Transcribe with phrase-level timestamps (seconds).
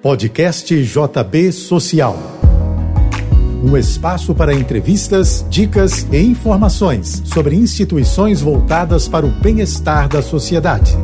[0.00, 2.16] Podcast JB Social.
[3.64, 10.96] Um espaço para entrevistas, dicas e informações sobre instituições voltadas para o bem-estar da sociedade.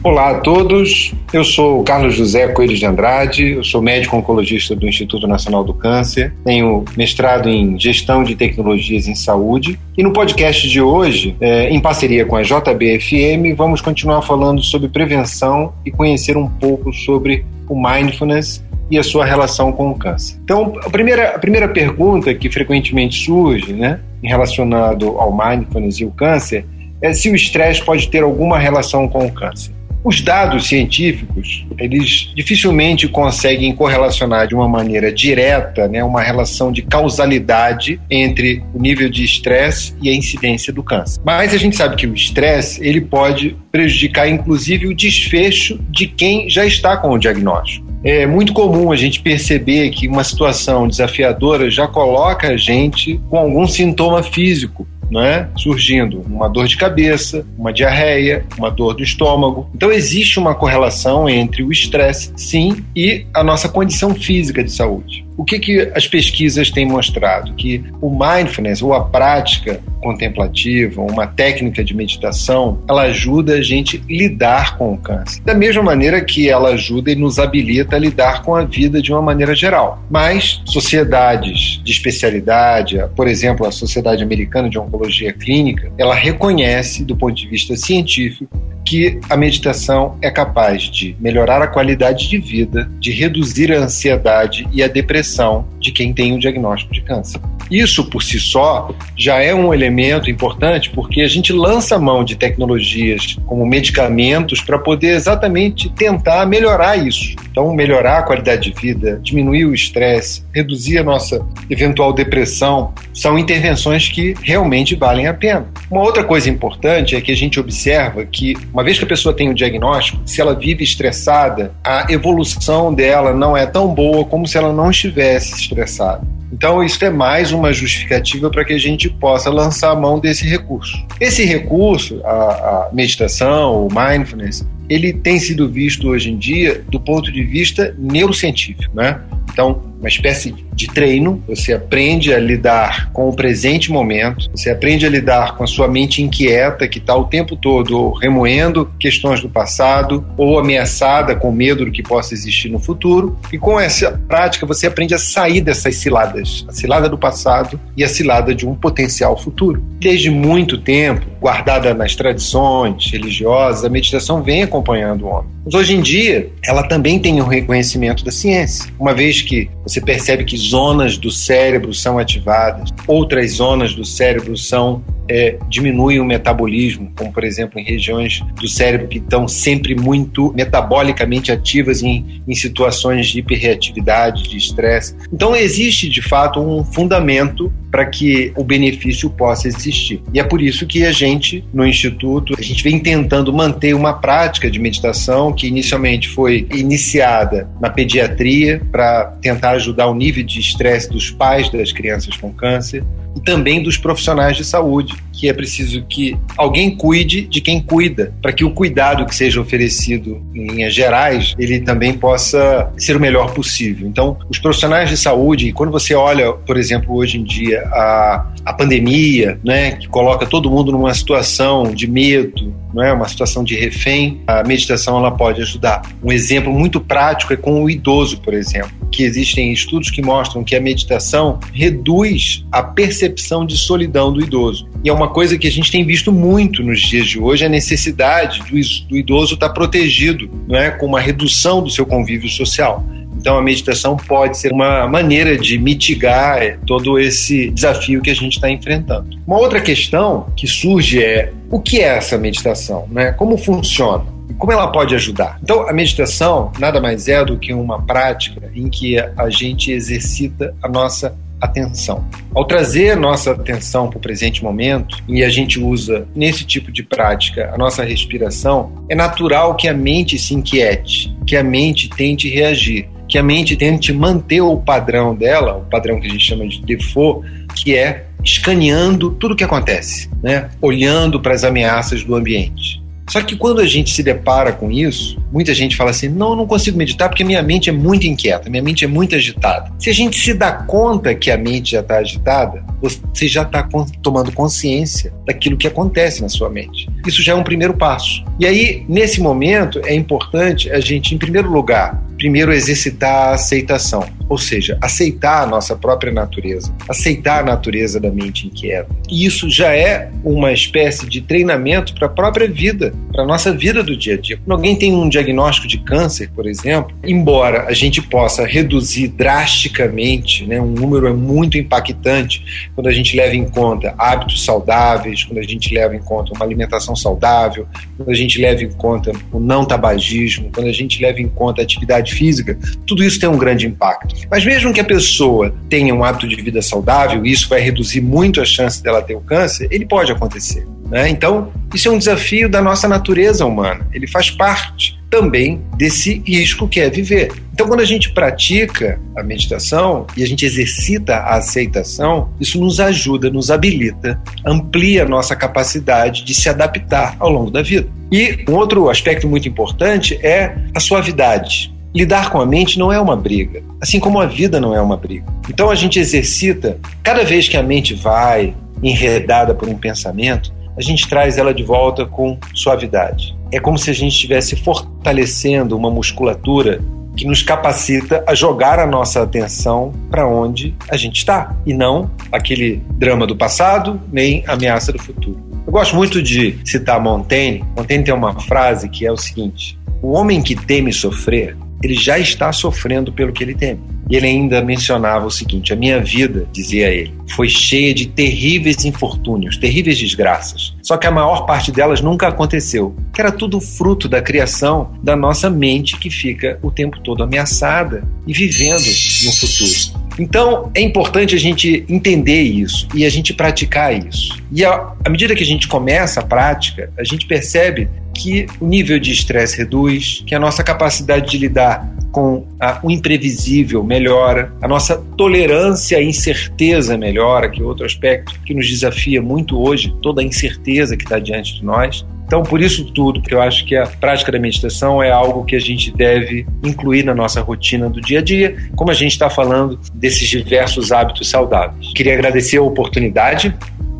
[0.00, 4.86] Olá a todos, eu sou Carlos José Coelho de Andrade, eu sou médico oncologista do
[4.86, 10.68] Instituto Nacional do Câncer, tenho mestrado em Gestão de Tecnologias em Saúde e no podcast
[10.68, 16.36] de hoje, é, em parceria com a JBFM, vamos continuar falando sobre prevenção e conhecer
[16.36, 20.38] um pouco sobre o mindfulness e a sua relação com o câncer.
[20.44, 26.10] Então, a primeira, a primeira pergunta que frequentemente surge, né, relacionado ao mindfulness e o
[26.12, 26.64] câncer,
[27.02, 29.77] é se o estresse pode ter alguma relação com o câncer.
[30.04, 36.82] Os dados científicos, eles dificilmente conseguem correlacionar de uma maneira direta né, uma relação de
[36.82, 41.20] causalidade entre o nível de estresse e a incidência do câncer.
[41.24, 46.48] Mas a gente sabe que o estresse ele pode prejudicar inclusive o desfecho de quem
[46.48, 47.86] já está com o diagnóstico.
[48.04, 53.36] É muito comum a gente perceber que uma situação desafiadora já coloca a gente com
[53.36, 59.68] algum sintoma físico né, surgindo uma dor de cabeça, uma diarreia, uma dor do estômago.
[59.74, 65.27] Então existe uma correlação entre o estresse, sim, e a nossa condição física de saúde.
[65.38, 67.54] O que, que as pesquisas têm mostrado?
[67.54, 73.98] Que o mindfulness, ou a prática contemplativa, uma técnica de meditação, ela ajuda a gente
[73.98, 75.40] a lidar com o câncer.
[75.44, 79.12] Da mesma maneira que ela ajuda e nos habilita a lidar com a vida de
[79.12, 80.02] uma maneira geral.
[80.10, 87.16] Mas sociedades de especialidade, por exemplo, a Sociedade Americana de Oncologia Clínica, ela reconhece, do
[87.16, 88.50] ponto de vista científico,
[88.88, 94.66] que a meditação é capaz de melhorar a qualidade de vida, de reduzir a ansiedade
[94.72, 97.38] e a depressão de quem tem o diagnóstico de câncer.
[97.70, 102.24] Isso por si só já é um elemento importante porque a gente lança a mão
[102.24, 107.36] de tecnologias como medicamentos para poder exatamente tentar melhorar isso.
[107.50, 113.38] Então, melhorar a qualidade de vida, diminuir o estresse, reduzir a nossa eventual depressão, são
[113.38, 115.66] intervenções que realmente valem a pena.
[115.90, 119.34] Uma outra coisa importante é que a gente observa que, uma vez que a pessoa
[119.34, 124.46] tem o diagnóstico, se ela vive estressada, a evolução dela não é tão boa como
[124.46, 126.37] se ela não estivesse estressada.
[126.52, 130.48] Então, isso é mais uma justificativa para que a gente possa lançar a mão desse
[130.48, 130.96] recurso.
[131.20, 136.98] Esse recurso, a, a meditação, o mindfulness, ele tem sido visto hoje em dia do
[136.98, 139.20] ponto de vista neurocientífico, né?
[139.52, 145.04] Então, uma espécie de treino, você aprende a lidar com o presente momento, você aprende
[145.04, 149.48] a lidar com a sua mente inquieta, que está o tempo todo remoendo questões do
[149.48, 153.36] passado ou ameaçada com medo do que possa existir no futuro.
[153.52, 158.04] E com essa prática, você aprende a sair dessas ciladas, a cilada do passado e
[158.04, 159.82] a cilada de um potencial futuro.
[159.98, 165.58] Desde muito tempo, guardada nas tradições religiosas, a meditação vem acompanhando o homem.
[165.64, 170.02] Mas hoje em dia, ela também tem um reconhecimento da ciência, uma vez que você
[170.02, 176.24] percebe que zonas do cérebro são ativadas, outras zonas do cérebro são é, diminuem o
[176.24, 182.42] metabolismo, como por exemplo em regiões do cérebro que estão sempre muito metabolicamente ativas em,
[182.46, 185.14] em situações de hiperreatividade, de estresse.
[185.32, 190.20] Então existe de fato um fundamento para que o benefício possa existir.
[190.32, 194.12] E é por isso que a gente, no Instituto, a gente vem tentando manter uma
[194.12, 200.60] prática de meditação que inicialmente foi iniciada na pediatria para tentar ajudar o nível de
[200.60, 203.02] estresse dos pais das crianças com câncer
[203.36, 208.34] e também dos profissionais de saúde, que é preciso que alguém cuide de quem cuida,
[208.42, 213.20] para que o cuidado que seja oferecido em linhas gerais, ele também possa ser o
[213.20, 214.08] melhor possível.
[214.08, 218.72] Então, os profissionais de saúde, quando você olha, por exemplo, hoje em dia a, a
[218.72, 223.76] pandemia, né, que coloca todo mundo numa situação de medo, não é uma situação de
[223.76, 226.02] refém, a meditação ela pode ajudar.
[226.22, 230.64] Um exemplo muito prático é com o idoso, por exemplo, que existem estudos que mostram
[230.64, 234.88] que a meditação reduz a percepção de solidão do idoso.
[235.04, 237.68] E é uma coisa que a gente tem visto muito nos dias de hoje, a
[237.68, 238.62] necessidade
[239.08, 243.04] do idoso estar protegido, não é, com uma redução do seu convívio social.
[243.40, 248.54] Então, a meditação pode ser uma maneira de mitigar todo esse desafio que a gente
[248.54, 249.38] está enfrentando.
[249.46, 253.06] Uma outra questão que surge é o que é essa meditação?
[253.10, 253.32] Né?
[253.32, 254.24] Como funciona?
[254.58, 255.58] Como ela pode ajudar?
[255.62, 260.74] Então, a meditação nada mais é do que uma prática em que a gente exercita
[260.82, 262.24] a nossa atenção.
[262.54, 267.02] Ao trazer nossa atenção para o presente momento e a gente usa nesse tipo de
[267.02, 272.48] prática a nossa respiração, é natural que a mente se inquiete, que a mente tente
[272.48, 276.66] reagir que a mente tente manter o padrão dela, o padrão que a gente chama
[276.66, 280.70] de default, que é escaneando tudo o que acontece, né?
[280.80, 283.02] olhando para as ameaças do ambiente.
[283.28, 286.56] Só que quando a gente se depara com isso, muita gente fala assim: não, eu
[286.56, 289.92] não consigo meditar porque minha mente é muito inquieta, minha mente é muito agitada.
[289.98, 293.86] Se a gente se dá conta que a mente já está agitada, você já está
[294.22, 297.08] tomando consciência daquilo que acontece na sua mente.
[297.26, 298.42] Isso já é um primeiro passo.
[298.58, 304.24] E aí, nesse momento, é importante a gente, em primeiro lugar, primeiro exercitar a aceitação,
[304.48, 309.08] ou seja, aceitar a nossa própria natureza, aceitar a natureza da mente inquieta.
[309.28, 313.72] E isso já é uma espécie de treinamento para a própria vida, para a nossa
[313.72, 314.56] vida do dia a dia.
[314.56, 320.64] Quando alguém tem um diagnóstico de câncer, por exemplo, embora a gente possa reduzir drasticamente,
[320.64, 325.58] né, um número é muito impactante quando a gente leva em conta hábitos saudáveis, quando
[325.58, 327.86] a gente leva em conta uma alimentação saudável,
[328.16, 331.82] quando a gente leva em conta o não tabagismo, quando a gente leva em conta
[331.82, 334.34] a atividade atividade física, tudo isso tem um grande impacto.
[334.50, 338.20] Mas mesmo que a pessoa tenha um hábito de vida saudável, e isso vai reduzir
[338.20, 340.86] muito a chance dela ter o câncer, ele pode acontecer.
[341.08, 341.28] Né?
[341.30, 344.06] Então, isso é um desafio da nossa natureza humana.
[344.12, 347.52] Ele faz parte também desse risco que é viver.
[347.72, 352.98] Então, quando a gente pratica a meditação e a gente exercita a aceitação, isso nos
[352.98, 358.08] ajuda, nos habilita, amplia a nossa capacidade de se adaptar ao longo da vida.
[358.32, 361.94] E um outro aspecto muito importante é a suavidade.
[362.14, 365.16] Lidar com a mente não é uma briga, assim como a vida não é uma
[365.16, 365.46] briga.
[365.68, 371.02] Então a gente exercita, cada vez que a mente vai enredada por um pensamento, a
[371.02, 373.56] gente traz ela de volta com suavidade.
[373.70, 377.00] É como se a gente estivesse fortalecendo uma musculatura
[377.36, 382.28] que nos capacita a jogar a nossa atenção para onde a gente está e não
[382.50, 385.62] aquele drama do passado nem ameaça do futuro.
[385.86, 387.84] Eu gosto muito de citar Montaigne.
[387.96, 392.38] Montaigne tem uma frase que é o seguinte: O homem que teme sofrer ele já
[392.38, 394.00] está sofrendo pelo que ele teme.
[394.30, 399.04] E ele ainda mencionava o seguinte: a minha vida, dizia ele, foi cheia de terríveis
[399.04, 400.94] infortúnios, terríveis desgraças.
[401.02, 405.34] Só que a maior parte delas nunca aconteceu, que era tudo fruto da criação da
[405.34, 409.06] nossa mente que fica o tempo todo ameaçada e vivendo
[409.44, 410.18] no futuro.
[410.38, 414.56] Então, é importante a gente entender isso e a gente praticar isso.
[414.70, 419.18] E à medida que a gente começa a prática, a gente percebe que o nível
[419.18, 424.88] de estresse reduz, que a nossa capacidade de lidar com a, o imprevisível melhora, a
[424.88, 430.40] nossa tolerância à incerteza melhora, que é outro aspecto que nos desafia muito hoje, toda
[430.40, 432.24] a incerteza que está diante de nós.
[432.46, 435.76] Então, por isso tudo, que eu acho que a prática da meditação é algo que
[435.76, 439.50] a gente deve incluir na nossa rotina do dia a dia, como a gente está
[439.50, 442.10] falando desses diversos hábitos saudáveis.
[442.14, 443.76] Queria agradecer a oportunidade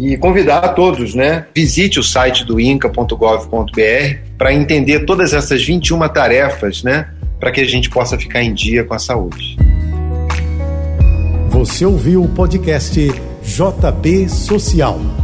[0.00, 1.44] e convidar a todos, né?
[1.54, 7.10] Visite o site do inca.gov.br para entender todas essas 21 tarefas, né?
[7.38, 9.58] Para que a gente possa ficar em dia com a saúde.
[11.50, 12.98] Você ouviu o podcast
[13.42, 15.19] JB Social.